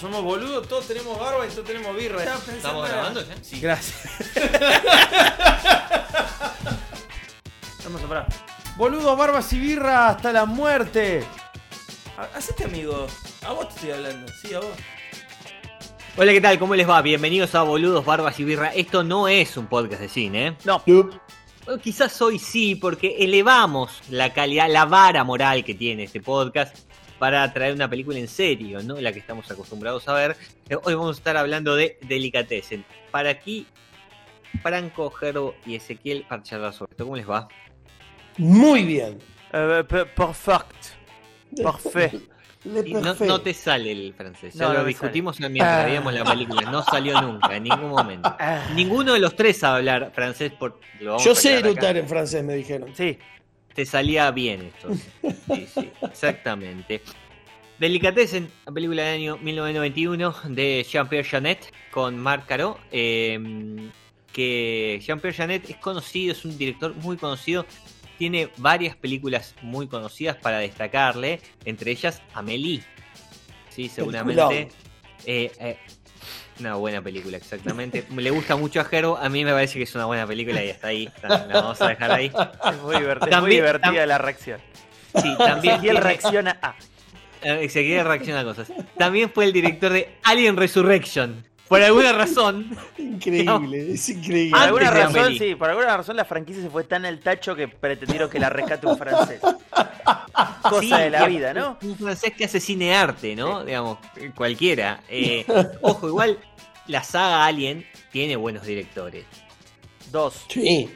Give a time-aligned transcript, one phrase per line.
[0.00, 2.22] Somos boludos, todos tenemos barba y todos tenemos birra.
[2.22, 3.34] ¿Estamos grabando ya?
[3.42, 3.60] Sí.
[3.60, 4.08] Gracias.
[7.84, 8.26] Vamos a parar.
[8.76, 11.24] Boludos, barbas y birra hasta la muerte.
[12.18, 13.06] Ha- Hacete amigo.
[13.46, 14.30] A vos te estoy hablando.
[14.42, 14.68] Sí, a vos.
[16.18, 16.58] Hola, ¿qué tal?
[16.58, 17.00] ¿Cómo les va?
[17.02, 18.68] Bienvenidos a Boludos, Barbas y Birra.
[18.74, 20.56] Esto no es un podcast de cine, ¿eh?
[20.64, 20.82] No.
[20.84, 21.20] Bueno,
[21.82, 26.76] quizás hoy sí, porque elevamos la calidad, la vara moral que tiene este podcast
[27.18, 29.00] para traer una película en serio, ¿no?
[29.00, 30.36] La que estamos acostumbrados a ver.
[30.68, 32.84] Eh, Hoy vamos a estar hablando de Delicatessen.
[33.10, 33.66] Para aquí,
[34.62, 37.04] Franco, Gerbo y Ezequiel para charlar sobre esto.
[37.04, 37.48] ¿Cómo les va?
[38.38, 39.18] Muy bien.
[39.52, 40.74] Eh, pe- perfect.
[41.62, 42.12] Parfait.
[42.64, 43.24] Le Y no, perfecto.
[43.26, 44.54] no te sale el francés.
[44.54, 45.86] Ya No, lo discutimos mientras Ah.
[45.86, 46.62] veíamos la película.
[46.70, 48.34] No salió nunca, en ningún momento.
[48.40, 48.66] Ah.
[48.74, 50.52] Ninguno de los tres sabe hablar francés.
[50.52, 51.68] Por, lo vamos Yo a sé acá.
[51.68, 52.90] erutar en francés, me dijeron.
[52.94, 53.18] Sí.
[53.76, 54.88] Te salía bien esto.
[55.22, 57.02] Sí, sí, exactamente.
[57.78, 62.78] Delicatessen, la película del año 1991 de Jean-Pierre Janet con Marc Caro.
[62.90, 63.88] eh,
[64.36, 67.64] que Jean-Pierre Janet es conocido, es un director muy conocido.
[68.18, 72.82] Tiene varias películas muy conocidas para destacarle, entre ellas Amélie.
[73.70, 74.68] Sí, seguramente.
[75.24, 75.78] Eh, eh,
[76.60, 78.04] una buena película, exactamente.
[78.16, 80.70] Le gusta mucho a Jero, a mí me parece que es una buena película y
[80.70, 81.08] hasta ahí.
[81.22, 82.30] La vamos a dejar ahí.
[82.70, 84.60] Es muy, divertida, muy También- divertida tam- la reacción.
[85.20, 86.74] Sí, también Y él tiene- reacciona a.
[87.42, 88.72] Eh, Ezequiel reacciona a cosas.
[88.98, 91.44] También fue el director de Alien Resurrection.
[91.68, 92.76] Por alguna razón.
[92.96, 94.50] Increíble, es increíble.
[94.52, 97.66] Por alguna razón, sí, por alguna razón la franquicia se fue tan al tacho que
[97.68, 99.40] pretendieron que la rescate un francés.
[100.70, 101.78] Cosa Sí, de la vida, ¿no?
[101.82, 103.64] Un francés que hace cine arte, ¿no?
[103.64, 103.98] Digamos,
[104.34, 105.00] cualquiera.
[105.08, 105.44] Eh,
[105.82, 106.38] ojo, igual
[106.86, 109.24] la saga Alien tiene buenos directores.
[110.10, 110.44] Dos.
[110.48, 110.90] Sí.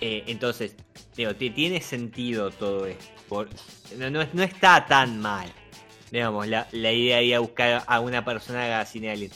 [0.00, 0.74] Eh, entonces,
[1.16, 3.04] digo, te- tiene sentido todo esto.
[3.28, 3.48] Por-
[3.96, 5.52] no, no, no está tan mal.
[6.10, 9.30] Digamos, la, la idea de ir a buscar a una persona que haga cine Alien.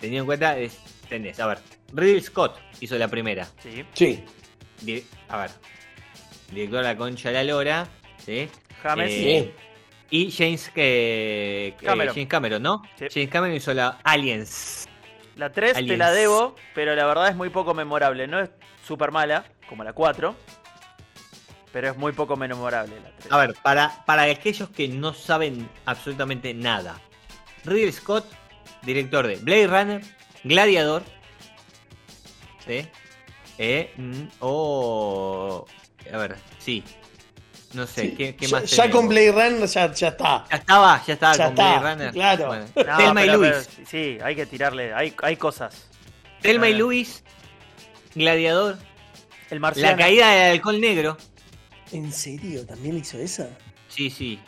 [0.00, 0.78] Teniendo en cuenta, es-
[1.08, 1.58] tenés, a ver,
[1.92, 3.46] Ridley Scott hizo la primera.
[3.62, 3.84] Sí.
[3.94, 4.24] Sí.
[4.80, 5.50] Di- a ver,
[6.52, 7.88] director de La Concha de la Lora,
[8.24, 8.48] ¿sí?
[8.86, 9.12] James.
[9.12, 9.54] Eh,
[10.10, 12.14] Y James, que, Cameron.
[12.14, 12.82] James Cameron, ¿no?
[12.98, 13.06] Sí.
[13.12, 14.88] James Cameron hizo la Aliens.
[15.36, 18.26] La 3 te la debo, pero la verdad es muy poco memorable.
[18.26, 18.50] No es
[18.86, 20.34] súper mala, como la 4.
[21.72, 23.32] Pero es muy poco memorable la 3.
[23.32, 26.98] A ver, para, para aquellos que no saben absolutamente nada.
[27.64, 28.24] Ridley Scott,
[28.82, 30.02] director de Blade Runner,
[30.44, 31.02] Gladiador.
[32.66, 32.86] ¿Sí?
[33.58, 35.66] Eh, mm, o...
[36.12, 36.82] a ver, sí.
[37.72, 38.32] No sé, Sí.
[38.38, 40.44] ¿qué, más ya con Blade Runner ya, ya está.
[40.50, 42.12] Ya estaba, ya estaba Ya con está, Blade Runner.
[42.12, 42.46] claro.
[42.46, 43.68] Bueno, No, Thelma y Luis.
[43.76, 44.94] pero sí, hay que tirarle.
[44.94, 45.88] Hay, hay cosas.
[46.40, 46.78] Thelma y Ah.
[46.78, 47.24] Luis,
[48.14, 48.78] Gladiador,
[49.50, 49.90] El marciano.
[49.90, 51.16] La caída del alcohol negro.
[51.92, 52.64] ¿En serio?
[52.66, 53.48] ¿También hizo esa?
[53.88, 54.40] Sí, sí.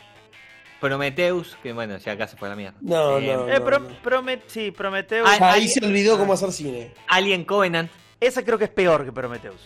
[0.79, 2.77] Prometheus, que bueno, ya acá se fue a la mierda.
[2.81, 3.49] No, Eh, no.
[3.49, 3.89] Eh, pro- no.
[4.01, 5.27] promet- sí, Prometheus.
[5.29, 6.93] Ah, ahí se olvidó cómo hacer cine.
[7.07, 7.91] Alien Covenant.
[8.19, 9.61] Esa creo que es peor que Prometheus.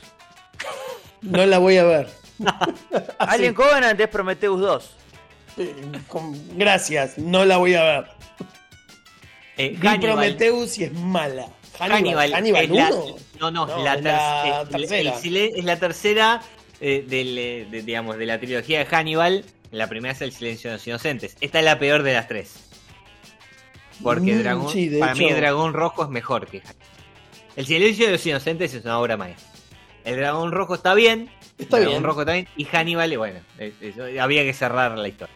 [1.21, 2.09] No la voy a ver.
[3.19, 4.95] Alien Covenant es Prometheus 2.
[5.57, 5.75] Eh,
[6.07, 8.05] con- Gracias, no la voy a ver.
[9.57, 9.99] Eh, Vi Hannibal.
[10.15, 11.47] Prometheus y es mala.
[11.79, 12.31] Hannibal.
[12.31, 13.15] Hannibal, Hannibal es la- 1.
[13.39, 15.09] no, no, No, la, es la ter- eh, tercera.
[15.15, 16.41] el silen- es la tercera
[16.81, 19.45] eh, del, eh, de, digamos, de la trilogía de Hannibal.
[19.71, 21.35] La primera es El Silencio de los Inocentes.
[21.41, 22.55] Esta es la peor de las tres.
[24.03, 25.35] Porque Mm, Dragón, sí, de para mí hecho.
[25.35, 26.87] Dragón Rojo es mejor que Hannibal.
[27.55, 29.47] El Silencio de los Inocentes es una obra maestra.
[30.03, 31.29] El Dragón Rojo está bien.
[31.57, 32.03] Está bien.
[32.03, 32.47] Rojo está bien.
[32.57, 35.33] Y Hannibal, y bueno, eh, eh, había que cerrar la historia.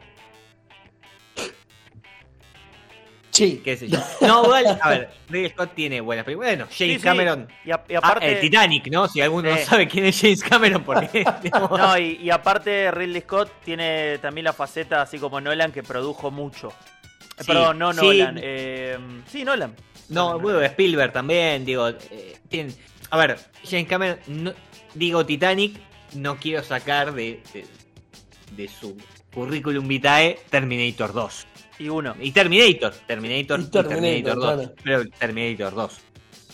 [3.30, 3.62] Sí.
[3.64, 4.00] qué sé yo.
[4.22, 6.50] No, igual, a ver, Ridley Scott tiene buenas películas.
[6.50, 7.00] Bueno, James Sí, sí.
[7.04, 7.48] Cameron.
[7.66, 8.32] Y, a- y Ah, aparte.
[8.32, 9.08] el Titanic, ¿no?
[9.08, 11.24] Si alguno no sabe quién es James Cameron, porque.
[11.52, 16.32] No, y, y aparte Ridley Scott tiene también la faceta, así como Nolan, que produjo
[16.32, 16.70] mucho.
[16.70, 16.74] Eh,
[17.42, 18.00] Sí, Perdón, no sí.
[18.00, 18.40] Nolan.
[18.42, 18.98] eh,
[19.28, 19.76] sí, Nolan.
[20.10, 21.90] No, bueno, Spielberg también, digo.
[21.90, 22.72] eh,
[23.12, 23.38] A ver,
[23.70, 24.54] James Cameron, no-
[24.96, 25.80] digo Titanic,
[26.18, 27.66] no quiero sacar de, de,
[28.56, 28.98] de su
[29.34, 31.48] currículum vitae Terminator 2.
[31.80, 32.16] Y uno.
[32.20, 34.44] Y Terminator, Terminator Y y Terminator, Terminator, 2.
[34.44, 34.74] claro.
[34.84, 35.98] Pero Terminator 2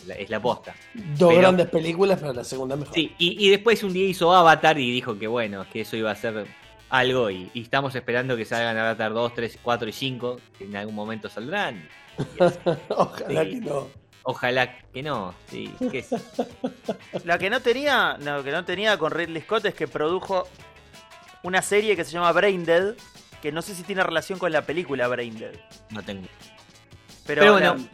[0.07, 0.75] la- es la posta.
[1.17, 2.93] Dos Pero- grandes películas, pero la segunda mejor.
[2.93, 6.11] Sí, y, y después un día hizo Avatar y dijo que bueno, que eso iba
[6.11, 6.45] a ser
[6.89, 10.75] algo y, y estamos esperando que salgan Avatar 2, 3, 4 y 5, que en
[10.75, 11.87] algún momento saldrán.
[12.89, 13.49] Ojalá Sí.
[13.51, 13.87] que no.
[14.23, 15.33] Ojalá que no.
[15.49, 16.09] Sí, que es-
[17.25, 20.47] La que no tenía, lo que no tenía con Ridley Scott es que produjo
[21.43, 22.95] una serie que se llama Brain Dead,
[23.41, 25.53] que no sé si tiene relación con la película Brain Dead.
[25.89, 26.27] no tengo.
[27.25, 27.89] Pero, Pero la- bueno.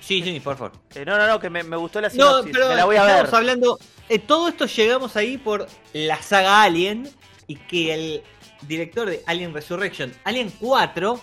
[0.00, 0.72] Sí, sí, por favor.
[0.94, 2.52] eh, no, no, no, que me, me gustó la No, sinopsis.
[2.52, 3.10] pero me la voy a ver.
[3.16, 3.78] estamos hablando.
[4.08, 7.08] eh, todo esto llegamos ahí por la saga Alien
[7.46, 8.22] y que el
[8.62, 11.20] director de Alien Resurrection, Alien 4,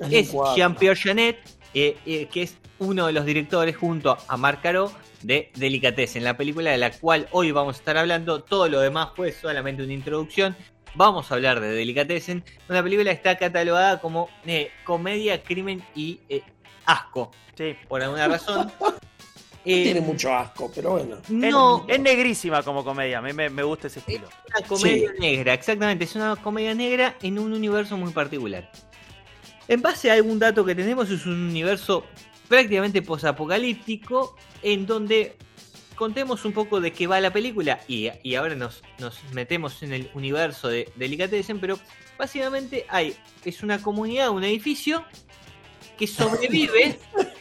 [0.00, 0.56] Alien es 4.
[0.56, 1.38] Jean-Pierre Janet,
[1.74, 4.92] eh, eh, que es uno de los directores junto a Marc Caro
[5.22, 8.42] de Delicatessen, la película de la cual hoy vamos a estar hablando.
[8.42, 10.56] Todo lo demás fue solamente una introducción.
[10.94, 16.20] Vamos a hablar de Delicatessen, una película que está catalogada como eh, comedia, crimen y
[16.28, 16.42] eh,
[16.86, 17.74] asco, Sí.
[17.88, 18.70] por alguna razón.
[19.64, 21.16] No Eh, tiene mucho asco, pero bueno.
[21.18, 24.26] Es- no, Es, negrísima como comedia, a mí me, me gusta ese estilo.
[24.56, 25.20] una comedia Sí.
[25.20, 28.70] negra, exactamente, es una comedia negra en un universo muy particular.
[29.66, 32.04] En base a algún dato que tenemos, es un universo
[32.48, 35.36] prácticamente posapocalíptico en donde
[35.94, 39.92] contemos un poco de qué va la película y, y ahora nos, nos metemos en
[39.92, 41.78] el universo de Delicatessen, pero
[42.16, 45.04] básicamente hay, es una comunidad, un edificio
[45.98, 46.98] que sobrevive,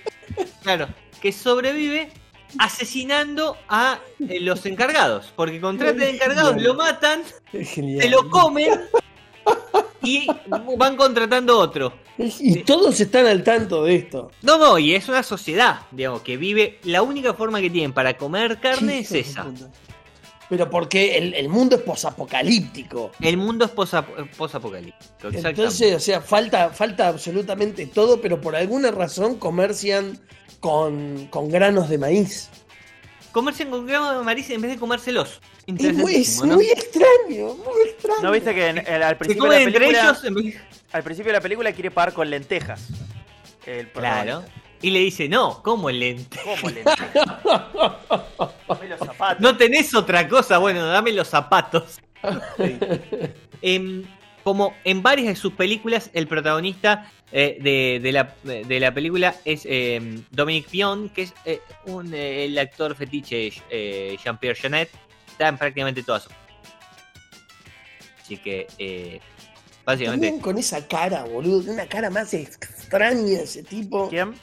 [0.63, 0.87] claro,
[1.21, 2.11] que sobrevive
[2.59, 7.21] asesinando a eh, los encargados, porque contratan encargados, lo matan,
[7.51, 8.71] se lo comen
[10.07, 10.27] y
[10.77, 11.93] van contratando otro.
[12.17, 14.31] Y todos están al tanto de esto.
[14.41, 16.79] No, no, y es una sociedad, digamos, que vive.
[16.83, 19.45] La única forma que tienen para comer carne es esa.
[20.49, 23.11] Pero porque el, el mundo es posapocalíptico.
[23.19, 24.05] El mundo es posa-
[24.37, 25.27] posapocalíptico.
[25.49, 30.17] Entonces, o sea, falta, falta absolutamente todo, pero por alguna razón comercian
[30.61, 32.49] con, con granos de maíz.
[33.33, 35.41] Comercian con gramos de maíz en vez de comérselos.
[35.67, 36.55] Es muy, es Interesantísimo, ¿no?
[36.55, 38.21] muy extraño, muy extraño.
[38.23, 40.61] ¿No viste que en- en- al principio de la entre película, ellos en vez-
[40.93, 42.87] al principio de la película quiere pagar con lentejas?
[43.65, 44.43] El Claro.
[44.81, 46.37] Y le dice, no, ¿cómo lente?
[46.43, 47.13] ¿Cómo lentejas?
[48.67, 49.39] Dame los zapatos.
[49.41, 51.99] No tenés otra cosa, bueno, dame los zapatos.
[53.61, 54.03] Em,
[54.43, 59.35] como en varias de sus películas, el protagonista eh, de, de la, de la película
[59.43, 64.89] es em, Dominic Pion, que es eh, un, eh, el actor fetiche eh, Jean-Pierre Janet.
[65.37, 66.33] Está en prácticamente todas sus.
[68.23, 69.19] Así que, eh,
[69.85, 71.71] básicamente, También con esa cara, boludo.
[71.71, 74.09] Una cara más extraña ese tipo.
[74.09, 74.33] ¿Quién?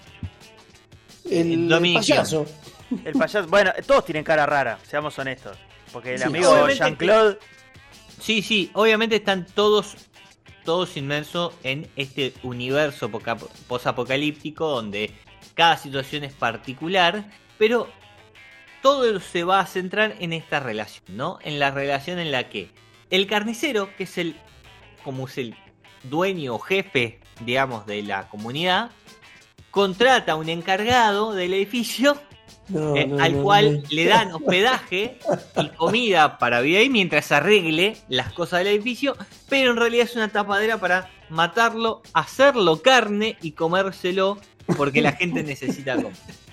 [1.30, 2.46] El, payaso.
[3.04, 3.48] El payaso.
[3.48, 5.56] Bueno, todos tienen cara rara, seamos honestos.
[5.92, 7.38] Porque el Sí, amigo Jean-Claude.
[8.20, 9.96] Sí, sí, obviamente están todos
[10.64, 13.36] todos inmersos en este universo poca-
[13.68, 15.10] posapocalíptico donde
[15.52, 17.22] cada situación es particular,
[17.58, 17.86] pero
[18.84, 21.38] todo se va a centrar en esta relación, ¿no?
[21.40, 22.68] En la relación en la que
[23.08, 24.36] el carnicero, que es el
[25.02, 25.56] como es el
[26.02, 28.90] dueño o jefe, digamos, de la comunidad,
[29.70, 32.20] contrata a un encargado del edificio
[32.68, 35.18] No, eh, no, al no, cual le dan hospedaje
[35.56, 39.16] y comida para vivir ahí mientras arregle las cosas del edificio,
[39.48, 44.36] pero en realidad es una tapadera para matarlo, hacerlo carne y comérselo
[44.76, 46.43] porque la gente necesita comer.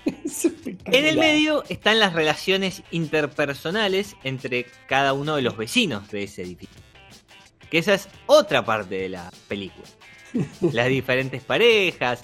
[0.85, 6.43] En el medio están las relaciones interpersonales entre cada uno de los vecinos de ese
[6.43, 6.81] edificio.
[7.69, 9.87] Que esa es otra parte de la película.
[10.73, 12.23] Las diferentes parejas,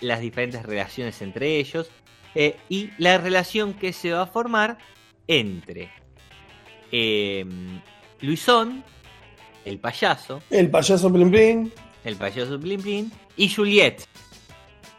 [0.00, 1.90] las diferentes relaciones entre ellos
[2.34, 4.78] eh, y la relación que se va a formar
[5.26, 5.90] entre
[6.92, 7.44] eh,
[8.20, 8.84] Luisón,
[9.64, 11.72] el payaso, El payaso Plin.
[12.04, 14.02] el payaso Plin, y Juliet,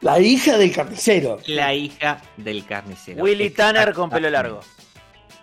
[0.02, 1.40] La hija del carnicero.
[1.48, 3.24] la hija del carnicero.
[3.24, 4.60] Willy Tanner con pelo largo.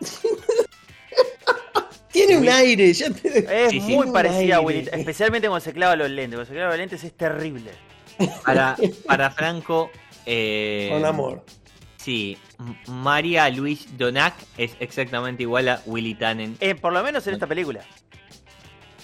[2.12, 2.92] Tiene un aire.
[2.92, 3.64] Ya te...
[3.64, 4.60] Es Sí, muy parecida a.
[4.60, 6.36] Willy, especialmente cuando se clava los lentes.
[6.36, 7.70] Cuando se clava los lentes es terrible.
[8.44, 9.90] Para, para Franco.
[10.24, 11.44] eh, Con amor.
[11.96, 12.38] Sí,
[12.86, 16.56] María Luis Donac es exactamente igual a Willy Tannen.
[16.60, 17.80] Eh, por lo menos en esta película.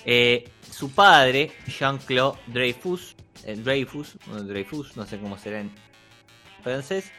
[0.04, 5.70] Eh, su padre, Jean-Claude Dreyfus, Dreyfus, Dreyfus, no sé cómo será en
[6.62, 7.10] francés,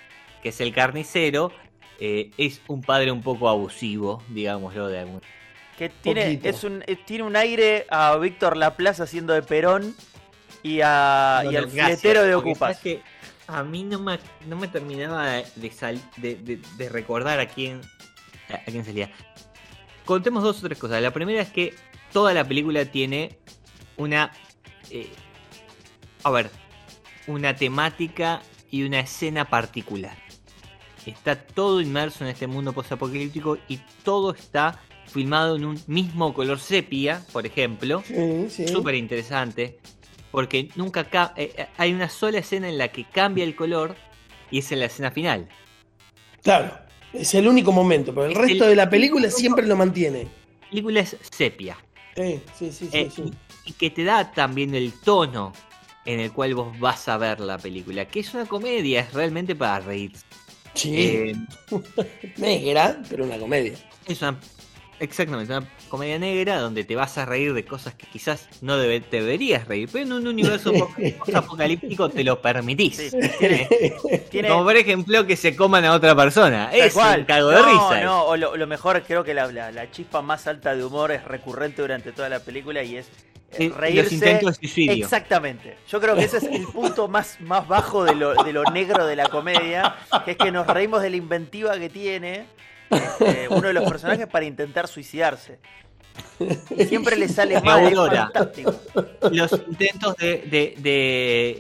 [0.43, 1.51] que es el carnicero,
[1.99, 5.21] eh, es un padre un poco abusivo, digámoslo de algún.
[5.77, 6.49] Que tiene, Poquito.
[6.49, 9.95] es un, eh, tiene un aire a Víctor Laplace haciendo de Perón
[10.63, 12.79] y, a, y al gracias, filetero de Ocupas.
[12.79, 13.01] que
[13.47, 17.81] a mí no me, no me terminaba de, sal- de, de- de recordar a quién,
[18.49, 19.09] a, a quién salía.
[20.05, 21.01] Contemos dos o tres cosas.
[21.01, 21.73] La primera es que
[22.13, 23.37] toda la película tiene
[23.97, 24.31] una...
[24.89, 25.09] eh,
[26.23, 26.49] a ver,
[27.27, 30.17] una temática y una escena particular.
[31.05, 36.59] Está todo inmerso en este mundo postapocalíptico y todo está filmado en un mismo color
[36.59, 38.67] sepia, por ejemplo Sí, sí.
[38.67, 39.79] súper interesante.
[40.31, 43.95] Porque nunca ca- eh, eh, hay una sola escena en la que cambia el color
[44.49, 45.49] y es en la escena final.
[46.43, 46.71] Claro,
[47.11, 50.27] es el único momento, pero el Es resto el- de la película siempre lo mantiene.
[50.63, 51.77] La película es sepia.
[52.15, 52.97] Sí, sí, sí, sí.
[52.97, 53.23] eh, sí.
[53.65, 55.51] y, y que te da también el tono
[56.05, 59.55] en el cual vos vas a ver la película, que es una comedia, es realmente
[59.55, 60.25] para reírse.
[60.74, 61.36] Sí, Eh,
[62.38, 63.74] negra, pero una comedia.
[64.08, 64.39] es una,
[65.01, 69.01] exactamente, una comedia negra donde te vas a reír de cosas que quizás no debe-
[69.01, 70.72] te deberías reír, pero en un universo
[71.34, 72.96] apocalíptico te lo permitís.
[72.98, 73.10] Sí.
[73.41, 73.93] Eh,
[74.31, 76.70] Tiene, Como por ejemplo que se coman a otra persona.
[76.72, 77.20] Tal Es cual.
[77.22, 78.01] un cago de no, risa.
[78.03, 81.12] No, o lo, lo mejor, creo que la, la- la chispa más alta de humor
[81.12, 83.08] es recurrente durante toda la película y es
[83.58, 84.03] Eh, reírse.
[84.03, 85.03] Los intentos de suicidio.
[85.05, 85.75] Exactamente.
[85.89, 89.05] Yo creo que ese es el punto más, más bajo de lo, de lo negro
[89.05, 92.46] de la comedia, que es que nos reímos de la inventiva que tiene
[92.91, 95.60] este, uno de los personajes para intentar suicidarse.
[96.77, 98.29] Y siempre le sale mal, es Aurora.
[98.33, 98.75] fantástico.
[99.31, 100.75] los intentos de, de-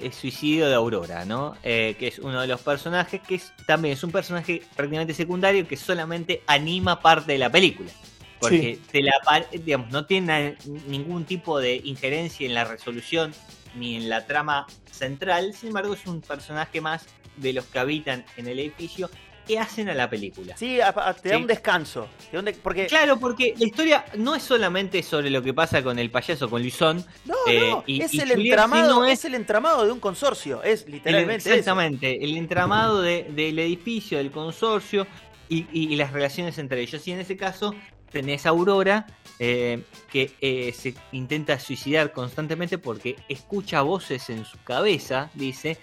[0.01, 1.55] de suicidio de Aurora, ¿no?
[1.63, 5.67] Eh, que es uno de los personajes que es, también es un personaje prácticamente secundario
[5.67, 7.91] que solamente anima parte de la película.
[8.39, 9.11] Porque te la,
[9.51, 10.57] digamos, no tiene
[10.87, 13.33] ningún tipo de injerencia en la resolución
[13.75, 17.05] ni en la trama central, sin embargo es un personaje más
[17.37, 19.09] de los que habitan en el edificio
[19.51, 20.55] que hacen a la película.
[20.55, 21.41] Sí, a- a- te da Sí.
[21.41, 22.07] un descanso.
[22.31, 26.09] de- porque Claro, porque la historia no es solamente sobre lo que pasa con el
[26.09, 29.19] payaso, con Luisón, no, eh, no, y- es y el entramado, es...
[29.19, 31.59] es- el entramado de un consorcio, es El- literalmente eso.
[31.59, 35.05] exactamente, el entramado de- del edificio, del consorcio
[35.49, 37.05] y, y- y las relaciones entre ellos.
[37.07, 37.75] Y en ese caso
[38.09, 39.05] tenés a Aurora
[39.39, 45.77] eh, que eh, se intenta suicidar constantemente porque escucha voces en su cabeza, dice.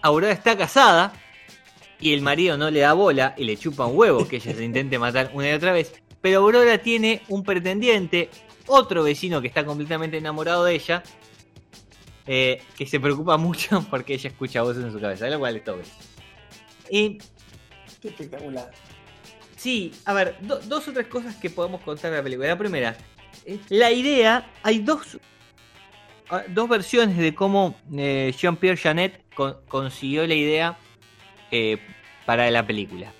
[0.00, 1.12] Aurora está casada
[2.00, 4.64] y el marido no le da bola y le chupa un huevo que ella se
[4.64, 5.92] intente matar una y otra vez.
[6.20, 8.28] Pero Aurora tiene un pretendiente,
[8.66, 11.02] otro vecino que está completamente enamorado de ella,
[12.26, 15.72] eh, que se preocupa mucho porque ella escucha voces en su cabeza, lo cual está
[15.72, 15.88] bueno.
[16.90, 17.18] Y
[18.00, 18.70] Qué espectacular.
[19.56, 22.48] sí, a ver, do- dos o tres cosas que podemos contar de la película.
[22.48, 22.96] La primera,
[23.70, 25.18] la idea, hay dos,
[26.30, 30.78] ah, dos versiones de cómo eh, Jean-Pierre Janet con- consiguió la idea
[31.50, 31.78] eh,
[32.26, 33.12] para la película.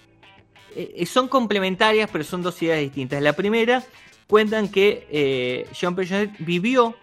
[0.74, 3.22] Eh, son complementarias, pero son dos ideas distintas.
[3.22, 3.82] La primera,
[4.26, 6.96] cuentan que eh, Jean-Pierre Janet vivió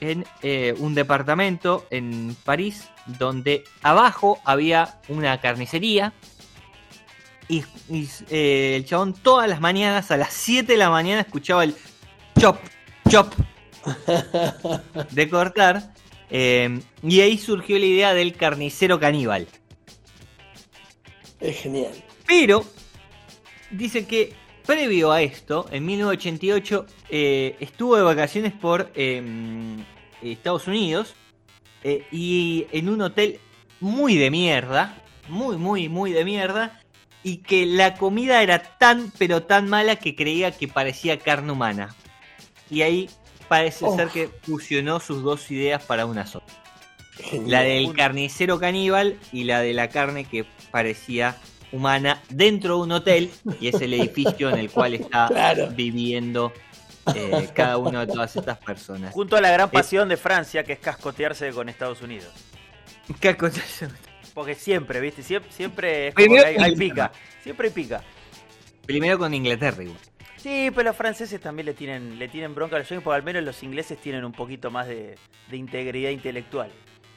[0.00, 6.12] en eh, un departamento en París donde abajo había una carnicería
[7.48, 11.74] y, y, el chabón todas las mañanas a las 7 de la mañana escuchaba el
[12.38, 12.58] chop,
[13.08, 13.32] chop
[15.10, 15.92] de cortar
[16.30, 19.46] eh, y ahí surgió la idea del carnicero caníbal.
[21.40, 21.92] Es genial.
[22.26, 22.64] Pero
[23.70, 24.32] dice que
[24.66, 29.22] previo a esto, en 1988, eh, estuvo de vacaciones por eh,
[30.22, 31.14] Estados Unidos
[31.84, 33.40] eh, y en un hotel
[33.80, 36.80] muy de mierda, muy, muy, muy de mierda,
[37.22, 41.94] y que la comida era tan, pero tan mala que creía que parecía carne humana.
[42.70, 43.10] Y ahí
[43.48, 43.96] parece Oh.
[43.96, 46.44] ser que fusionó sus dos ideas para una sola.
[47.46, 51.36] La del carnicero caníbal y la de la carne que parecía
[51.72, 55.68] humana dentro de un hotel y es el edificio en el cual está Claro.
[55.68, 56.52] viviendo
[57.14, 59.12] eh, cada una de todas estas personas.
[59.12, 62.30] Junto a la gran pasión de Francia, que es cascotearse con Estados Unidos.
[63.20, 63.62] ¿Qué cosa?
[64.34, 65.22] Porque siempre, ¿viste?
[65.22, 67.12] Siempre, siempre es como Primero que hay, pica.
[67.42, 68.02] Siempre hay pica.
[68.86, 69.98] Primero con Inglaterra igual.
[70.36, 73.22] Sí, pero los franceses también le tienen, le tienen bronca a los yankees, porque al
[73.24, 75.16] menos los ingleses tienen un poquito más de,
[75.50, 76.70] de integridad intelectual.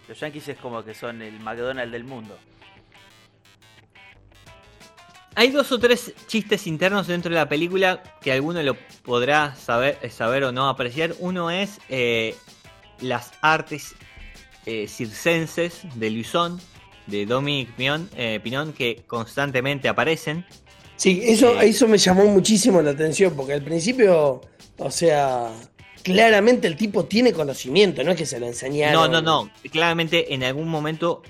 [0.08, 2.38] Los yankees es como que son el McDonald's del mundo.
[5.35, 9.97] Hay dos o tres chistes internos dentro de la película que alguno lo podrá saber,
[10.11, 11.15] saber o no apreciar.
[11.19, 12.35] Uno es eh,
[13.00, 13.95] las artes
[14.65, 16.59] eh, circenses de Luisón,
[17.07, 20.45] de Dominic Pinon, eh, Pinón, que constantemente aparecen.
[20.97, 21.69] Sí, eso, Eh.
[21.69, 24.41] eso me llamó muchísimo la atención, porque al principio,
[24.77, 25.50] o sea,
[26.03, 29.09] claramente el tipo tiene conocimiento, no es que se lo enseñaron.
[29.11, 29.51] No, no, no.
[29.71, 31.23] Claramente en algún momento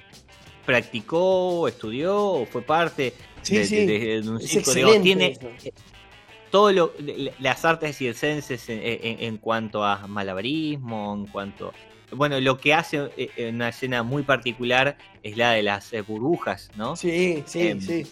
[0.66, 3.86] practicó, estudió o fue parte Sí, de, sí.
[3.86, 4.74] de- de un circo.
[4.74, 5.38] Digo, tiene
[7.00, 11.74] le- las artes circenses en, en- en cuanto a malabarismo, en cuanto...
[12.12, 16.02] Bueno, lo que hace eh, en una escena muy particular es la de las eh,
[16.02, 16.96] burbujas, ¿no?
[16.98, 18.04] Sí, sí, Em, sí.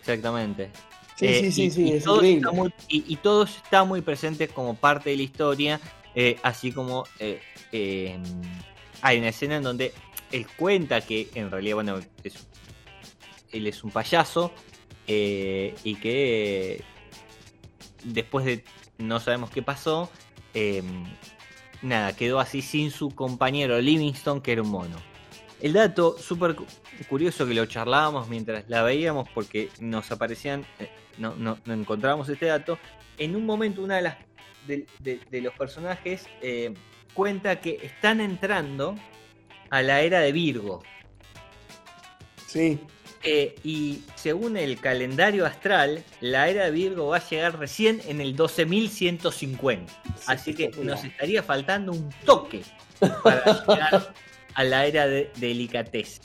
[0.00, 0.70] Exactamente.
[1.16, 3.84] Sí, Eh, sí, sí, y- sí, y es todo está muy- y, y todo está
[3.84, 5.80] muy presente como parte de la historia,
[6.14, 7.40] eh, así como eh,
[9.02, 9.92] hay una escena en donde
[10.30, 12.46] él cuenta que en realidad, bueno, es-
[13.54, 14.52] él es un payaso
[15.06, 16.82] eh, y que
[18.04, 18.64] después de
[18.98, 20.10] no sabemos qué pasó,
[20.54, 20.82] eh,
[21.82, 24.96] nada, quedó así sin su compañero Livingston, que era un mono.
[25.60, 26.66] el dato súper cu-
[27.08, 32.46] curioso que lo charlábamos mientras la veíamos porque nos aparecían, eh, no, no, encontrábamos este
[32.46, 32.78] dato.
[33.18, 34.16] En un momento, una de las
[34.66, 36.72] de los personajes eh,
[37.14, 38.96] cuenta que están entrando
[39.70, 40.82] a la era de Virgo.
[42.46, 42.78] Sí.
[43.26, 48.20] Eh, y según el calendario astral, la era de Virgo va a llegar recién en
[48.20, 49.86] el 12.150.
[50.26, 52.62] Así que nos estaría faltando un toque
[53.22, 54.14] para llegar
[54.54, 56.20] a la era de delicatez.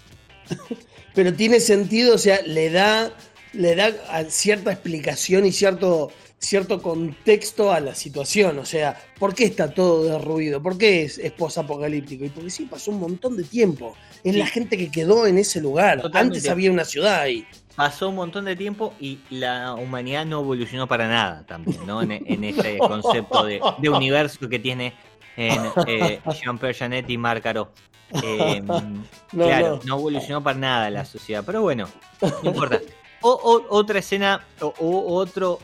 [1.15, 3.11] Pero tiene sentido, o sea, le da,
[3.53, 3.91] le da
[4.29, 8.57] cierta explicación y cierto, cierto contexto a la situación.
[8.59, 10.61] O sea, ¿por qué está todo derruido?
[10.63, 12.25] ¿Por qué es, es posapocalíptico?
[12.25, 13.95] Y porque sí pasó un montón de tiempo.
[14.23, 14.39] Es Sí.
[14.39, 16.01] la gente que quedó en ese lugar.
[16.01, 16.37] Totalmente.
[16.37, 17.45] Antes había una ciudad ahí.
[17.75, 22.01] Pasó un montón de tiempo y la humanidad no evolucionó para nada también, ¿no?
[22.01, 24.93] En, en ese concepto de, de universo que tiene
[25.37, 27.71] en eh, Jean-Pierre Janet y Marc Caro.
[28.23, 29.81] Eh, No, claro, no.
[29.85, 29.99] no.
[29.99, 31.87] evolucionó para nada la sociedad, pero bueno,
[32.21, 32.79] no importa.
[33.21, 35.59] O, o- otra escena o, o otro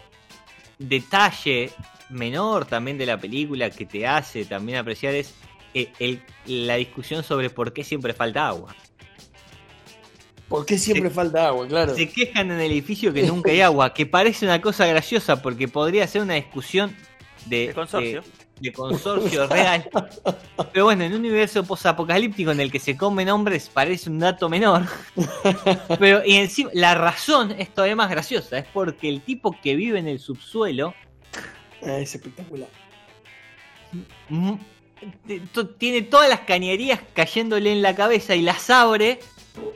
[0.79, 1.71] detalle
[2.09, 5.33] menor también de la película que te hace también apreciar es
[5.73, 8.75] eh, el- la discusión sobre por qué siempre falta agua.
[10.47, 11.67] ¿Por qué siempre falta agua?
[11.67, 11.95] Claro.
[11.95, 15.67] Se quejan en el edificio que nunca hay agua, que parece una cosa graciosa porque
[15.67, 16.95] podría ser una discusión
[17.47, 18.21] de, De consorcio.
[18.21, 19.89] de- de consorcio real.
[20.71, 24.47] Pero bueno, en un universo posapocalíptico en el que se comen hombres parece un dato
[24.49, 24.83] menor.
[25.99, 29.99] Pero y encima, la razón es todavía más graciosa, es porque el tipo que vive
[29.99, 30.93] en el subsuelo
[31.83, 32.69] Ah, es espectacular.
[34.29, 34.53] mm,
[35.77, 39.19] tiene todas las cañerías cayéndole en la cabeza y las abre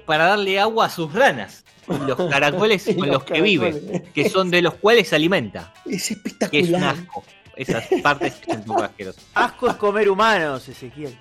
[0.05, 1.65] para darle agua a sus ranas.
[1.87, 4.03] Los caracoles con los los que vive.
[4.13, 5.73] que son de los cuales se alimenta.
[5.85, 6.95] Es Que es un espectacular.
[6.95, 7.23] asco.
[7.59, 9.23] Esas partes son un poco asquerosas.
[9.33, 11.17] Asco es comer humanos, Ezequiel.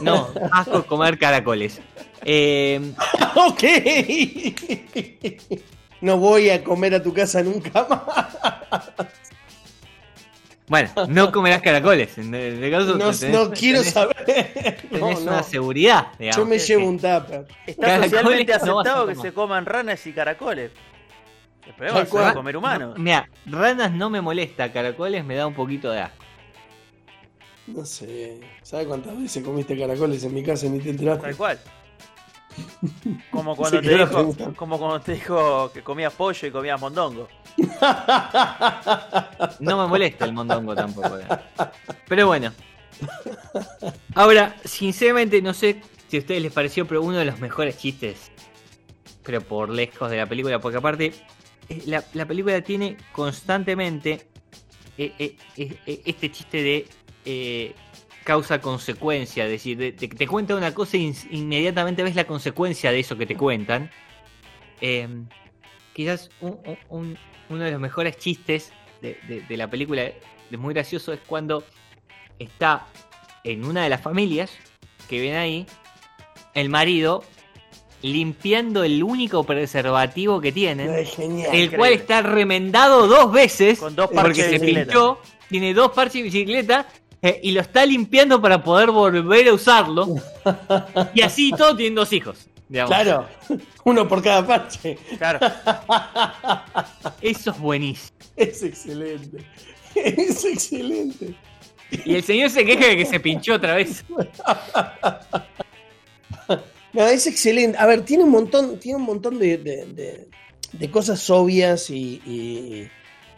[0.00, 1.80] No, asco comer caracoles.
[2.24, 2.92] Eh,
[3.36, 3.62] ok.
[6.00, 8.88] No voy a comer a tu casa nunca más.
[10.66, 12.18] bueno, no comerás caracoles.
[12.18, 14.16] En el caso No, tenés- no quiero tenés- saber.
[14.90, 15.32] Tenés no.
[15.32, 16.36] una seguridad, digamos.
[16.36, 17.46] Yo me llevo un tupper.
[17.66, 20.70] Está Caracoles socialmente aceptado que se coman ranas y caracoles.
[21.68, 22.34] El problema Tal es cual.
[22.34, 22.98] comer humanos.
[22.98, 26.24] Mira, ranas no me molesta, caracoles me da un poquito de asco.
[27.68, 28.40] No sé.
[28.62, 31.22] ¿Sabes cuántas veces comiste caracoles en mi casa y ni te enteraste?
[31.26, 31.58] Tal cual.
[33.30, 37.28] Como cuando, te dijo, como cuando te dijo que comías pollo y comías mondongo.
[39.60, 41.18] No me molesta el mondongo tampoco.
[41.18, 41.26] eh.
[42.08, 42.52] Pero bueno.
[44.14, 48.32] Ahora, sinceramente, no sé si a ustedes les pareció, pero uno de los mejores chistes,
[49.22, 51.12] pero por lejos de la película, porque aparte,
[51.86, 54.26] la, la película tiene constantemente
[54.96, 56.86] eh, eh, eh, eh, este chiste de
[57.24, 57.74] eh,
[58.24, 63.16] causa-consecuencia, es decir, te cuenta una cosa e in- inmediatamente ves la consecuencia de eso
[63.16, 63.90] que te cuentan.
[64.80, 65.08] Eh,
[65.94, 70.74] quizás un- un- un- uno de los mejores chistes de- de la película, es muy
[70.74, 71.64] gracioso, es cuando
[72.38, 72.86] está
[73.44, 74.50] en una de las familias
[75.08, 75.66] que ven ahí,
[76.54, 77.24] el marido
[78.02, 81.48] limpiando el único preservativo que tienen, Es genial.
[81.48, 81.76] el increíble.
[81.78, 86.86] cual está remendado dos veces Con dos porque se pinchó, tiene dos parches de bicicleta
[87.20, 90.14] eh, y lo está limpiando para poder volver a usarlo.
[91.14, 92.46] y así todo tienen dos hijos.
[92.68, 92.90] digamos.
[92.94, 93.26] Claro.
[93.84, 94.96] Uno por cada parche.
[95.18, 95.40] Claro.
[97.20, 98.16] Eso es buenísimo.
[98.36, 99.44] Es excelente.
[99.96, 101.34] Es excelente.
[102.04, 104.04] Y el señor se queja de que se pinchó otra vez.
[106.92, 107.76] No, es excelente.
[107.78, 110.28] A ver, tiene un montón, tiene un montón de, de-
[110.72, 112.88] de- cosas obvias y,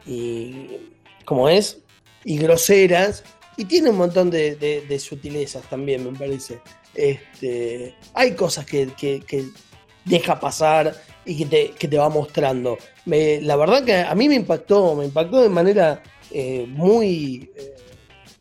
[0.06, 0.78] y,
[1.24, 1.78] ¿cómo es?
[2.24, 3.24] Y groseras.
[3.56, 6.60] Y tiene un montón de, de- sutilezas también, me parece.
[6.94, 9.44] Este, hay cosas que, que- que
[10.04, 12.78] deja pasar y que te, que te va mostrando.
[13.04, 17.74] La verdad que a mí me impactó, me impactó de manera eh, muy, eh,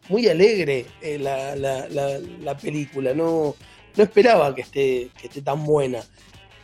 [0.08, 3.13] muy alegre eh, la- la- la película.
[3.13, 3.56] No,
[3.95, 5.99] no esperaba que esté, que esté tan buena.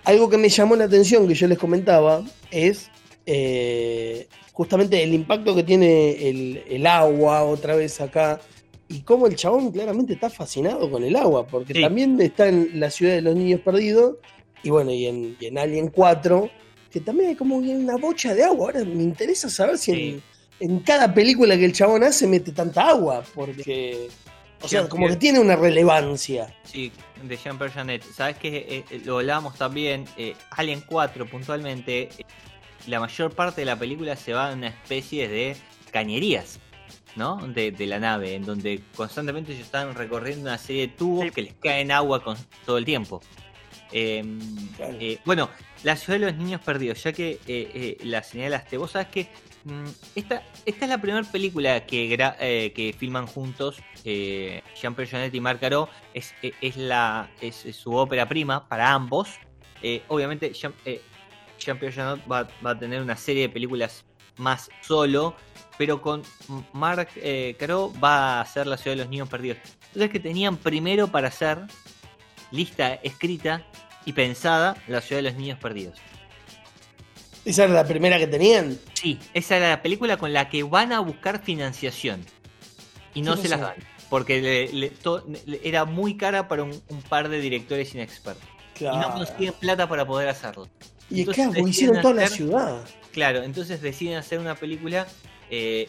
[0.03, 2.89] Algo que me llamó la atención, que yo les comentaba, es
[3.25, 8.39] eh, justamente el impacto que tiene el, el agua otra vez acá.
[8.87, 11.81] Y cómo el chabón claramente está fascinado con el agua, porque Sí.
[11.81, 14.17] también está en la ciudad de los niños perdidos,
[14.61, 16.49] y bueno, y en, y en Alien 4,
[16.91, 18.67] que también hay como una bocha de agua.
[18.67, 20.21] Ahora me interesa saber si Sí.
[20.59, 24.07] en, en cada película que el chabón hace mete tanta agua, porque,
[24.65, 26.53] o sea, como que tiene una relevancia.
[26.63, 26.91] Sí,
[27.23, 28.03] de Jean-Pierre Janet.
[28.03, 30.05] Sabes que lo hablábamos también.
[30.17, 32.09] eh, Alien 4, puntualmente.
[32.17, 32.25] eh,
[32.87, 35.55] la mayor parte de la película se va en una especie de
[35.91, 36.59] cañerías,
[37.15, 37.37] ¿no?
[37.47, 41.31] De, de la nave, en donde constantemente ellos están recorriendo una serie de tubos Sí.
[41.31, 43.21] que les caen agua con, todo el tiempo.
[43.91, 44.23] Eh,
[44.75, 44.97] Claro.
[44.99, 45.49] eh, bueno,
[45.83, 49.29] la ciudad de los niños perdidos, ya que eh, eh, la señalaste, vos sabés que
[50.13, 55.39] esta, esta es la primera película que, eh, que filman juntos eh, Jean-Pierre Jeunet y
[55.39, 55.89] Marc Caro.
[56.13, 59.29] Es, eh, la, es, su ópera prima para ambos.
[59.81, 60.73] Eh, obviamente, Jean,
[61.59, 64.05] Jean-Pierre Jeunet va, a tener una serie de películas
[64.37, 65.35] más solo,
[65.77, 66.21] pero con
[66.73, 67.09] Marc
[67.57, 69.57] Caro va a hacer la ciudad de los niños perdidos.
[69.87, 71.59] Entonces que tenían primero para hacer
[72.51, 73.65] lista escrita
[74.05, 75.99] y pensada la ciudad de los niños perdidos.
[77.45, 78.77] Esa era la primera que tenían.
[78.93, 82.25] Sí, esa era la película con la que van a buscar financiación
[83.13, 83.75] y no ¿Qué se las dan.
[84.09, 88.43] Porque le- le- to- le- era muy cara para un, un par de directores inexpertos.
[88.79, 89.13] Y no Claro.
[89.13, 90.67] consiguen plata para poder hacerlo.
[91.09, 92.81] Y Entonces claro, hicieron toda la ciudad.
[93.13, 95.07] Claro, entonces deciden hacer una película
[95.49, 95.87] eh,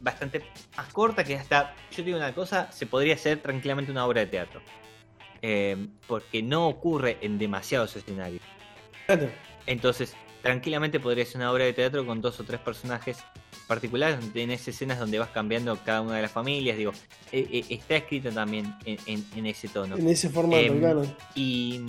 [0.00, 0.42] bastante
[0.76, 4.20] más corta que hasta, yo te digo una cosa, se podría hacer tranquilamente una obra
[4.22, 4.60] de teatro.
[5.42, 8.42] Eh, porque no ocurre en demasiados escenarios.
[9.06, 9.30] Claro.
[9.66, 10.14] Entonces,
[10.46, 13.18] tranquilamente podría ser una obra de teatro con dos o tres personajes
[13.66, 16.76] particulares, donde tenés escenas donde vas cambiando cada una de las familias.
[16.76, 16.92] Digo,
[17.32, 19.96] eh, eh, está escrita también en, en- en ese tono.
[19.96, 21.04] En ese formato, Em, claro.
[21.34, 21.80] Y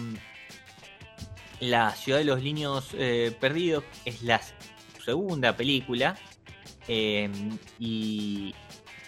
[1.59, 4.41] La Ciudad de los Niños eh, Perdidos es la
[5.03, 6.17] segunda película.
[6.89, 7.29] eh,
[7.79, 8.53] y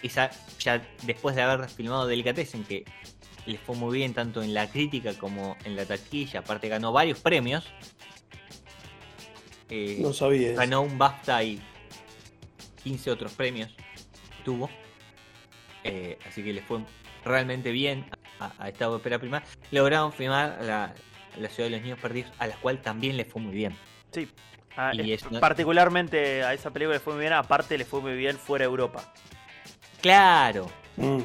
[0.02, 2.84] esa, ya después de haber filmado Delicatessen, que
[3.46, 7.18] les fue muy bien tanto en la crítica como en la taquilla, aparte ganó varios
[7.20, 7.64] premios.
[9.70, 10.52] Eh, No sabía.
[10.54, 11.60] ganó un BAFTA y
[12.82, 13.70] 15 otros premios
[14.44, 14.68] tuvo.
[15.84, 16.80] Eh, así que le fue
[17.24, 18.06] realmente bien
[18.38, 19.42] a, a esta ópera prima.
[19.70, 20.94] Lograron filmar la,
[21.38, 23.76] la ciudad de los niños perdidos, a la cual también le fue muy bien.
[24.12, 24.28] Sí.
[24.76, 28.00] Ah, Y eh, es Particularmente a esa película le fue muy bien, aparte le fue
[28.00, 29.12] muy bien fuera de Europa.
[30.00, 31.20] Claro, Mm.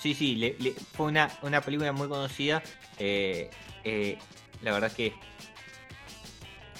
[0.00, 2.62] sí, sí, le- le- fue una, una película muy conocida.
[2.98, 3.50] eh,
[3.84, 4.18] eh,
[4.62, 5.12] la verdad que,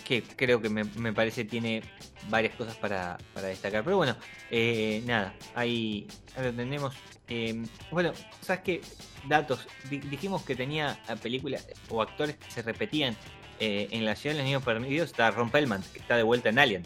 [0.05, 1.83] que creo que me, me parece tiene
[2.29, 3.83] varias cosas para, para destacar.
[3.85, 4.17] Pero bueno,
[4.51, 6.95] eh, nada, ahí, ahí lo tenemos.
[7.29, 8.13] Eh, bueno,
[8.43, 8.81] ¿sabes qué?
[9.27, 9.67] Datos.
[9.89, 13.17] Di- dijimos que tenía eh, películas o actores que se repetían
[13.61, 15.11] eh, en La Ciudad de los Niños Perdidos.
[15.11, 16.83] Está Ron Pellman, que está de vuelta en Alien.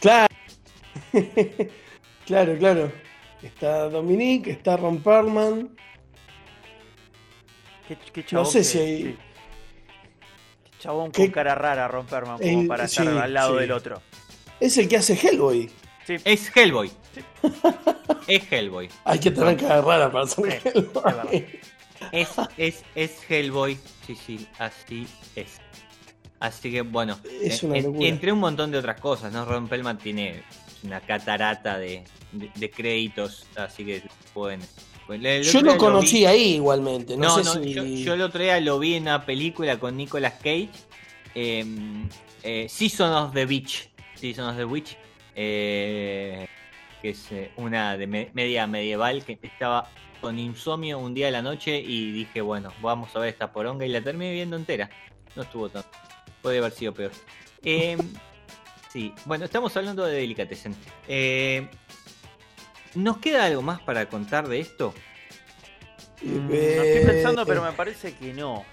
[0.00, 0.32] Claro.
[2.26, 2.92] claro, claro.
[3.42, 5.76] Está Dominique, está Ron Perlman.
[7.88, 9.18] Qué, qué No sé que- si hay-
[10.84, 11.22] chabón ¿Qué?
[11.24, 13.60] con cara rara, romperman, como Eh, para sí, estar al lado sí.
[13.60, 14.02] del otro.
[14.60, 15.70] Es el que hace Hellboy.
[16.06, 16.90] Sí, Es Hellboy.
[18.26, 18.88] es Hellboy.
[19.04, 20.60] Hay que tener cara rara para ser.
[20.62, 21.46] Hellboy.
[22.12, 23.78] Es, es, es Hellboy.
[24.06, 25.58] Sí, sí, así es.
[26.40, 28.06] Así que bueno, Es una en- locura.
[28.08, 29.46] entre un montón de otras cosas, ¿no?
[29.46, 30.42] Ron Pellman tiene
[30.82, 34.02] una catarata de, de- de créditos, así que
[34.34, 34.60] pueden.
[35.06, 35.20] Pues,
[35.52, 37.16] Yo lo conocí ahí igualmente.
[37.16, 37.72] No, No, sé no, si.
[37.74, 40.70] yo, yo el otro día lo vi en una película con Nicolas Cage,
[41.34, 41.64] eh,
[42.42, 44.96] eh, Season of the Beach, Season of the Witch,
[45.34, 46.46] eh,
[47.02, 49.90] que es eh, una de me- media medieval que estaba
[50.20, 53.84] con insomnio un día de la noche y dije, bueno, vamos a ver esta poronga
[53.84, 54.88] y la terminé viendo entera.
[55.36, 55.84] No estuvo tan.
[56.40, 57.10] Puede haber sido peor.
[57.62, 57.98] Eh,
[58.92, 60.74] sí, bueno, estamos hablando de Delicatessen.
[62.94, 64.94] Eh, ¿Nos queda algo más para contar de esto?
[66.22, 68.64] Mm, Eh, lo estoy pensando, pero me parece que no.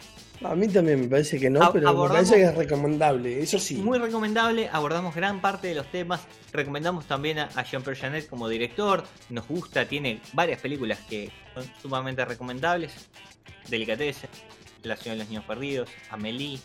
[0.43, 3.41] A mí también me parece que no, A- pero me parece que es recomendable.
[3.43, 3.75] Eso sí.
[3.75, 8.49] Muy recomendable, abordamos gran parte de los temas, recomendamos también a, a Jean-Pierre Janet como
[8.49, 12.91] director, nos gusta, tiene varias películas que son sumamente recomendables,
[13.69, 14.29] Delicatessen,
[14.81, 16.59] La ciudad de los niños perdidos, Amelie,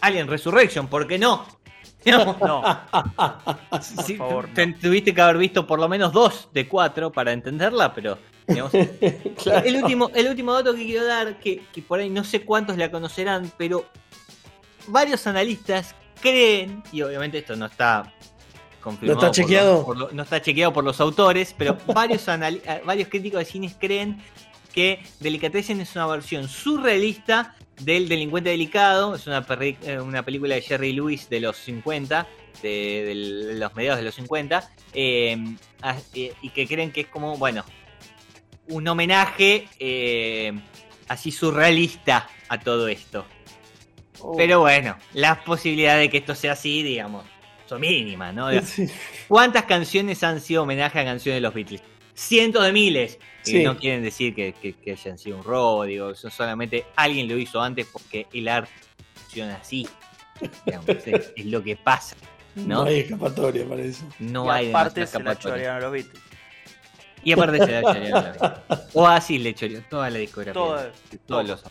[0.00, 1.46] Alien Resurrection, ¿por qué no?
[2.04, 2.62] No,
[3.80, 7.92] sí, favor, te- tuviste que haber visto por lo menos dos de cuatro para entenderla,
[7.94, 8.72] pero digamos,
[9.42, 9.64] Claro.
[9.66, 12.76] el último, el último dato que quiero dar, que, que por ahí no sé cuántos
[12.76, 13.86] la conocerán, pero
[14.88, 18.12] varios analistas creen, y obviamente esto no está
[18.82, 19.20] confirmado.
[19.20, 19.84] ¿No está por chequeado?
[19.84, 22.26] por lo- no está chequeado por los autores, pero varios,
[22.84, 24.22] varios críticos de cines creen
[24.72, 29.14] que Delicatessen es una versión surrealista del Delincuente Delicado.
[29.14, 32.26] Es una, eh, una película de Jerry Lewis de los 50,
[32.62, 35.36] de, de los mediados de los 50, eh,
[36.14, 37.64] eh, y que creen que es como, bueno,
[38.68, 40.52] un homenaje eh,
[41.08, 43.26] así surrealista a todo esto.
[44.20, 44.36] Oh.
[44.36, 47.26] Pero bueno, las posibilidades de que esto sea así, digamos,
[47.66, 48.48] son mínimas, ¿no?
[49.28, 51.82] ¿Cuántas canciones han sido homenaje a canciones de los Beatles?
[52.14, 53.18] Cientos de miles.
[53.44, 53.62] Y Sí.
[53.64, 57.60] no quieren decir que, que- que hayan sido un robo, digo, solamente alguien lo hizo
[57.60, 58.70] antes porque el arte
[59.14, 59.86] funciona así.
[60.64, 62.16] Digamos, es, es lo que pasa.
[62.54, 62.82] No, ¿no?
[62.84, 64.04] hay escapatoria para eso.
[64.18, 65.54] No y hay aparte se la escapatoria.
[65.56, 66.22] chorearon los Beatles.
[67.24, 68.64] Y aparte se la chorearon la vida.
[68.94, 70.52] Oasis le choreó toda la discografía.
[70.54, 70.92] Todo-
[71.26, 71.62] todos los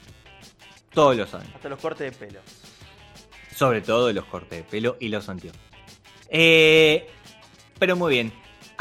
[0.93, 1.49] todos los años.
[1.55, 2.39] Hasta los cortes de pelo.
[3.55, 5.59] Sobre todo los cortes de pelo y los anteojos.
[6.29, 7.07] Eh,
[7.79, 8.33] pero muy bien.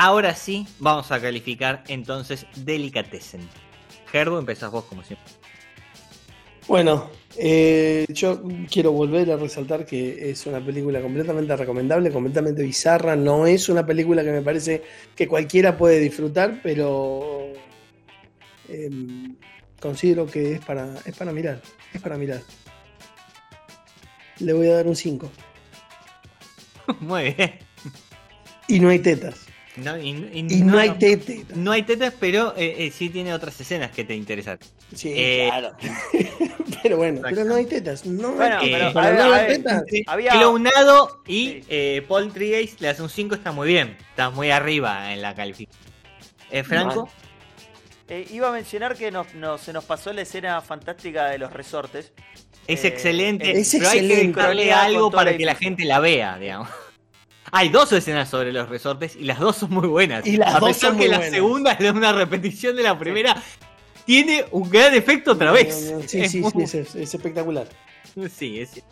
[0.05, 3.41] Ahora sí, vamos a calificar entonces Delicatessen.
[4.11, 5.33] Gerbo, empezás vos como siempre.
[6.67, 13.15] Bueno, eh, yo quiero volver a resaltar que es una película completamente recomendable, completamente bizarra.
[13.15, 14.83] No es una película que me parece
[15.15, 17.53] que cualquiera puede disfrutar, pero
[18.69, 18.91] eh,
[19.81, 21.62] considero que es para, es para mirar.
[21.95, 22.41] Es para mirar.
[24.41, 25.31] Le voy a dar un 5.
[26.99, 27.53] Muy bien.
[28.67, 29.52] Y no hay tetas.
[29.76, 31.56] No, y, y Y no hay tetas.
[31.56, 34.58] No hay tetas, pero eh, eh, sí tiene otras escenas que te interesan.
[34.94, 35.72] Sí, Eh, claro.
[36.82, 38.04] pero bueno, pero no hay tetas.
[38.04, 39.82] No Bueno, hay pero, tetas.
[40.06, 41.64] no Había- Clonado y Sí.
[41.70, 43.96] eh, Paul Trigace le hace un 5, está muy bien.
[44.11, 45.82] Está muy arriba en la calificación.
[46.50, 47.08] Eh, Franco,
[48.08, 51.50] Eh, iba a mencionar que nos, nos- se nos pasó la escena fantástica de los
[51.50, 52.12] resortes.
[52.66, 53.50] es eh, excelente.
[53.58, 54.72] es pero hay que excelente.
[54.72, 56.68] algo para que la gente la vea, digamos.
[57.55, 60.27] Hay dos escenas sobre los resortes y las dos son muy buenas.
[60.27, 61.35] Y las a dos pesar son que muy la buenas.
[61.35, 63.37] segunda es una repetición de la primera,
[64.07, 65.93] tiene un gran efecto otra vez.
[66.07, 67.67] Sí, Es sí, muy- sí, es, es espectacular.
[68.35, 68.83] sí, es-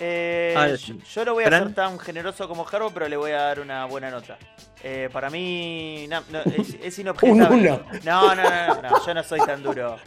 [0.00, 0.76] Eh,
[1.14, 1.64] yo, no voy a Fran.
[1.66, 4.36] ser tan generoso como Jarbo, pero le voy a dar una buena nota.
[4.82, 7.70] Eh, para mí no, no, es, es Un inobjetable.
[7.70, 7.82] uno.
[8.04, 9.98] No, no, no, no, no, yo no soy tan duro.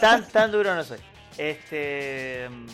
[0.00, 0.98] Tan, tan duro no soy.
[1.38, 2.66] Este, mm,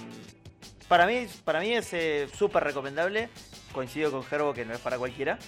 [0.89, 3.29] para mí, para mí es eh, súper recomendable.
[3.73, 5.39] Coincido con Gerbo que no es para cualquiera.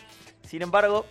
[0.47, 1.07] Sin embargo,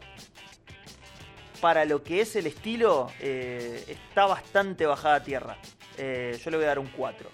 [1.61, 5.57] para lo que es el estilo, eh, está bastante bajada a tierra.
[5.97, 7.29] Eh, yo le voy a dar un 4.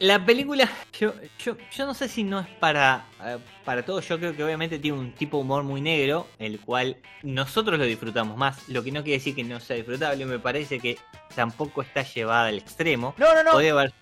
[0.00, 4.16] La película, yo, yo, yo no sé si no es para, eh, para todos, yo
[4.16, 8.36] creo que obviamente tiene un tipo de humor muy negro, el cual nosotros lo disfrutamos
[8.36, 10.98] más, lo que no quiere decir que no sea disfrutable, me parece que
[11.34, 13.12] tampoco está llevada al extremo.
[13.16, 13.50] No, no, no.
[13.50, 13.92] Podría haber,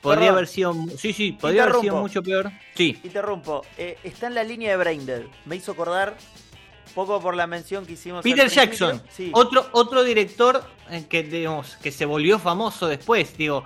[0.00, 0.34] podría Perdón.
[0.36, 2.50] haber sido, sí, sí, podría haber sido mucho peor.
[2.74, 3.62] Sí, Interrumpo.
[3.78, 5.22] Eh, está en la línea de Braindead.
[5.44, 6.16] Me hizo acordar
[6.94, 8.22] poco por la mención que hicimos.
[8.22, 8.48] Peter.
[8.48, 9.30] Jackson, Sí.
[9.34, 13.36] otro, otro director eh, que, digamos, que se volvió famoso después.
[13.36, 13.64] Digo,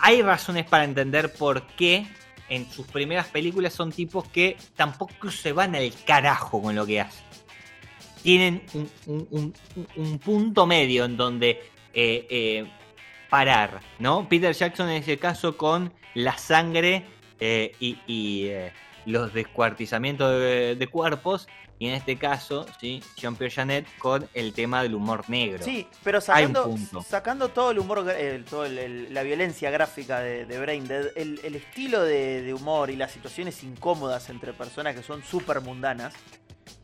[0.00, 2.06] hay razones para entender por qué
[2.48, 7.00] en sus primeras películas son tipos que tampoco se van al carajo con lo que
[7.02, 7.24] hacen.
[8.22, 9.54] Tienen un, un- un-
[9.96, 11.50] un punto medio en donde
[11.92, 12.66] eh, eh,
[13.34, 14.28] parar, ¿no?
[14.28, 17.04] Peter Jackson en ese caso con la sangre
[17.40, 18.72] eh, y, y, eh,
[19.06, 21.48] los descuartizamientos de, de cuerpos.
[21.80, 23.02] Y en este caso, ¿sí?
[23.16, 25.64] Jean-Pierre Janet con el tema del humor negro.
[25.64, 26.72] Sí, pero sacando,
[27.04, 30.54] sacando todo el humor, gra- el- todo el- el- la violencia gráfica de, de
[31.16, 35.60] el, el estilo de, de humor y las situaciones incómodas entre personas que son súper
[35.60, 36.14] mundanas,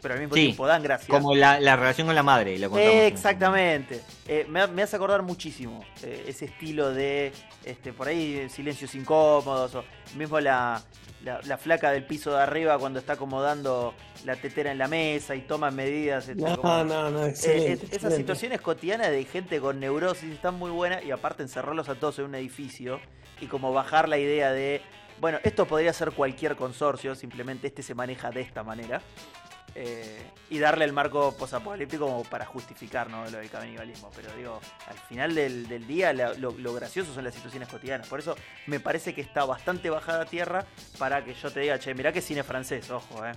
[0.02, 1.08] pero al mismo Sí, tiempo dan gracia.
[1.08, 2.58] Como la, la relación con la madre.
[2.58, 4.00] lo contamos en- exactamente.
[4.26, 7.32] Eh, me, me hace acordar muchísimo eh, ese estilo de,
[7.64, 9.84] este, por ahí, silencios incómodos, o
[10.16, 10.82] mismo la,
[11.24, 15.34] la, la flaca del piso de arriba cuando está acomodando la tetera en la mesa
[15.34, 16.28] y toma medidas.
[16.28, 18.16] este, No, como- no, no, Eh, es- esas excelente.
[18.16, 22.26] situaciones cotidianas de gente con neurosis están muy buenas y aparte encerrarlos a todos en
[22.26, 23.00] un edificio
[23.40, 24.82] y como bajar la idea de,
[25.20, 29.00] bueno, esto podría ser cualquier consorcio, simplemente este se maneja de esta manera.
[29.74, 33.24] Eh, y darle el marco posapocalíptico como para justificar ¿no?
[33.24, 34.10] lo del canibalismo.
[34.14, 38.06] Pero digo, al final del, día lo gracioso son las situaciones cotidianas.
[38.08, 40.66] Por eso me parece que está bastante bajada a tierra
[40.98, 43.32] para que yo te diga, che, mirá que cine francés, ojo, eh.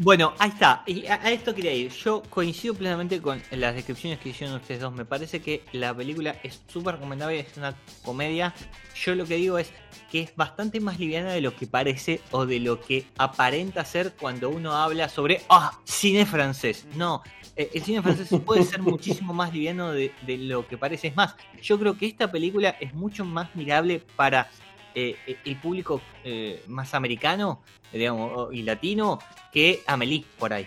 [0.00, 0.84] Bueno, ahí está.
[0.86, 1.90] Y a, a esto quería ir.
[1.90, 4.94] Yo coincido plenamente con las descripciones que hicieron ustedes dos.
[4.94, 7.74] Me parece que la película es súper recomendable, es una
[8.04, 8.54] comedia.
[8.94, 9.72] Yo lo que digo es
[10.10, 14.14] que es bastante más liviana de lo que parece o de lo que aparenta ser
[14.14, 16.86] cuando uno habla sobre ah, cine francés.
[16.94, 17.22] No,
[17.56, 21.08] eh, el cine francés puede ser muchísimo más liviano de, de lo que parece.
[21.08, 24.50] Es más, yo creo que esta película es mucho más mirable para
[24.94, 29.18] eh, el público eh, más americano digamos, y latino
[29.52, 30.66] que Amelie por ahí.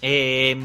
[0.00, 0.56] Eh,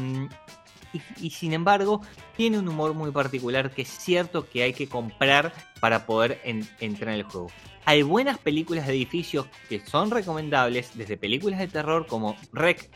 [0.92, 2.00] y, y sin embargo,
[2.36, 6.66] tiene un humor muy particular que es cierto que hay que comprar para poder en-
[6.80, 7.48] entrar en el juego.
[7.84, 12.90] Hay buenas películas de edificios que son recomendables, desde películas de terror como Rec,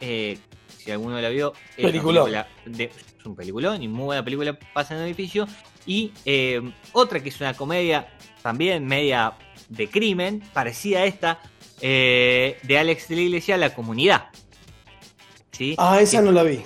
[0.00, 0.38] eh,
[0.76, 2.24] si alguno la vio, es una Peliculón.
[2.24, 2.84] película de-
[3.18, 5.46] es un peliculón y muy buena película, pasa en el edificio.
[5.86, 6.60] Y eh,
[6.92, 8.08] otra que es una comedia
[8.42, 9.34] también media
[9.68, 11.40] de crimen, parecida a esta,
[11.80, 14.28] eh, de Alex de la Iglesia, La Comunidad.
[15.52, 15.74] ¿Sí?
[15.78, 16.60] Ah, esa Que- no la vi.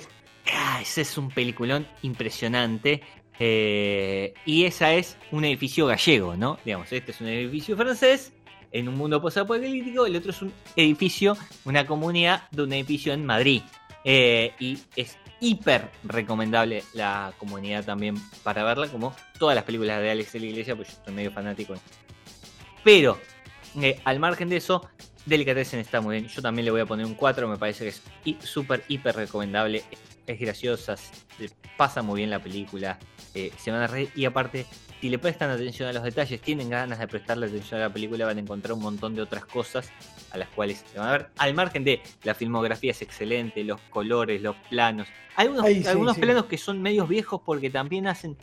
[0.53, 3.01] Ah, ese es un peliculón impresionante.
[3.39, 6.59] eh, y esa es un edificio gallego, ¿no?
[6.63, 8.31] Digamos, este es un edificio francés
[8.73, 13.25] en un mundo posapocalíptico, el otro es un edificio, una comunidad de un edificio en
[13.25, 13.61] Madrid.
[14.03, 20.11] Eh, y es hiper recomendable la comunidad también para verla, como todas las películas de
[20.11, 21.75] Alex de la Iglesia, pues yo soy medio fanático.
[22.83, 23.19] Pero,
[23.81, 24.89] eh, al margen de eso,
[25.25, 26.27] Delicatessen está muy bien.
[26.27, 28.03] Yo también le voy a poner un 4, me parece que es
[28.39, 29.83] súper, hiper recomendable.
[30.25, 30.95] Es graciosa,
[31.77, 32.97] pasa muy bien la película,
[33.33, 34.65] eh, se van a reír y aparte
[35.03, 38.25] si le prestan atención a los detalles, tienen ganas de prestarle atención a la película,
[38.25, 39.91] van a encontrar un montón de otras cosas
[40.31, 41.29] a las cuales se van a ver.
[41.39, 45.09] Al margen de la filmografía es excelente, los colores, los planos.
[45.35, 45.47] Hay
[45.87, 48.37] algunos, planos que son medios viejos porque también hacen.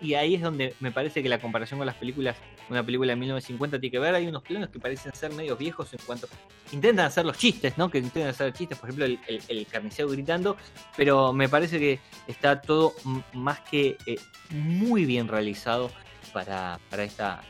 [0.00, 2.34] Y ahí es donde me parece que la comparación con las películas,
[2.70, 4.14] una película de 1950 tiene que ver.
[4.14, 6.28] Hay unos planos que parecen ser medios viejos en cuanto.
[6.72, 7.90] Intentan hacer los chistes, ¿no?
[7.90, 10.56] Que intentan hacer chistes, por ejemplo, el, carnicero gritando.
[10.96, 12.94] Pero me parece que está todo
[13.32, 14.18] más que eh,
[14.50, 15.90] muy bien realizado
[16.32, 17.42] para, esta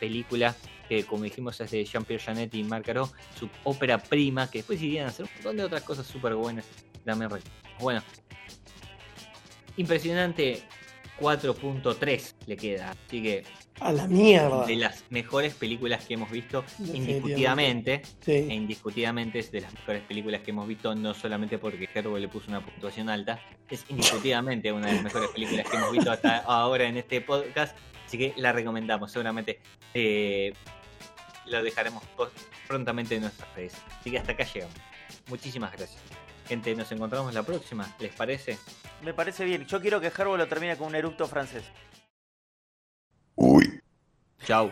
[0.00, 0.56] película
[0.88, 4.82] que como dijimos es de Jean-Pierre Janet y Marc Caro, su ópera prima, que después
[4.82, 6.66] irían a hacer un montón de otras cosas súper buenas.
[7.04, 7.30] También
[7.78, 8.02] bueno,
[9.76, 10.62] impresionante
[11.18, 13.44] 4.3 le queda, así que
[13.80, 14.66] a la mierda.
[14.66, 18.02] De las mejores películas que hemos visto, indiscutidamente.
[18.26, 22.28] E indiscutidamente es de las mejores películas que hemos visto, no solamente porque Herbo le
[22.28, 26.38] puso una puntuación alta, es indiscutidamente una de las mejores películas que hemos visto hasta
[26.38, 27.76] ahora en este podcast.
[28.06, 29.60] Así que la recomendamos, seguramente
[29.94, 30.52] eh,
[31.46, 32.02] lo dejaremos
[32.68, 33.74] prontamente en nuestras redes.
[33.98, 34.76] Así que hasta acá llegamos.
[35.28, 36.02] Muchísimas gracias.
[36.46, 37.94] Gente, nos encontramos la próxima.
[37.98, 38.58] ¿Les parece?
[39.02, 39.66] Me parece bien.
[39.66, 41.64] Yo quiero que Herbo lo termine con un erupto francés.
[43.36, 43.80] Uy.
[44.44, 44.70] Chao.